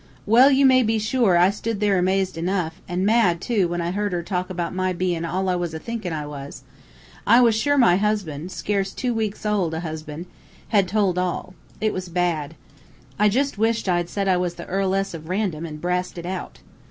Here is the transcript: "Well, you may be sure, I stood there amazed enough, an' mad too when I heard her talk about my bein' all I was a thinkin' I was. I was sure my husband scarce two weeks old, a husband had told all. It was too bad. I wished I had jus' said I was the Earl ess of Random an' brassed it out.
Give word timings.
"Well, 0.25 0.49
you 0.49 0.65
may 0.65 0.81
be 0.81 0.97
sure, 0.97 1.37
I 1.37 1.51
stood 1.51 1.79
there 1.79 1.99
amazed 1.99 2.35
enough, 2.35 2.81
an' 2.87 3.05
mad 3.05 3.39
too 3.39 3.67
when 3.67 3.81
I 3.81 3.91
heard 3.91 4.13
her 4.13 4.23
talk 4.23 4.49
about 4.49 4.73
my 4.73 4.93
bein' 4.93 5.25
all 5.25 5.47
I 5.47 5.53
was 5.55 5.75
a 5.75 5.79
thinkin' 5.79 6.11
I 6.11 6.25
was. 6.25 6.63
I 7.27 7.39
was 7.39 7.53
sure 7.53 7.77
my 7.77 7.97
husband 7.97 8.51
scarce 8.51 8.93
two 8.93 9.13
weeks 9.13 9.45
old, 9.45 9.75
a 9.75 9.81
husband 9.81 10.25
had 10.69 10.87
told 10.87 11.19
all. 11.19 11.53
It 11.79 11.93
was 11.93 12.05
too 12.05 12.13
bad. 12.13 12.55
I 13.19 13.27
wished 13.55 13.87
I 13.87 13.97
had 13.97 14.05
jus' 14.07 14.11
said 14.11 14.27
I 14.27 14.37
was 14.37 14.55
the 14.55 14.65
Earl 14.65 14.95
ess 14.95 15.13
of 15.13 15.29
Random 15.29 15.67
an' 15.67 15.75
brassed 15.77 16.17
it 16.17 16.25
out. 16.25 16.61